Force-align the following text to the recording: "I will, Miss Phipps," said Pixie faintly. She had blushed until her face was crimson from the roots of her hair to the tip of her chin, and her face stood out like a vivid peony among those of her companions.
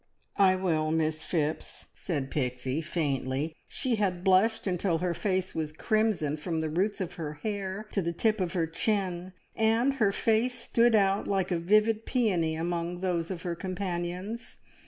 "I 0.39 0.55
will, 0.55 0.89
Miss 0.89 1.23
Phipps," 1.23 1.85
said 1.93 2.31
Pixie 2.31 2.81
faintly. 2.81 3.55
She 3.67 3.97
had 3.97 4.23
blushed 4.23 4.65
until 4.65 4.97
her 4.97 5.13
face 5.13 5.53
was 5.53 5.71
crimson 5.71 6.37
from 6.37 6.59
the 6.59 6.71
roots 6.71 7.01
of 7.01 7.13
her 7.21 7.33
hair 7.43 7.85
to 7.91 8.01
the 8.01 8.11
tip 8.11 8.41
of 8.41 8.53
her 8.53 8.65
chin, 8.65 9.33
and 9.55 9.93
her 10.01 10.11
face 10.11 10.55
stood 10.55 10.95
out 10.95 11.27
like 11.27 11.51
a 11.51 11.59
vivid 11.59 12.07
peony 12.07 12.55
among 12.55 13.01
those 13.01 13.29
of 13.29 13.43
her 13.43 13.53
companions. 13.53 14.57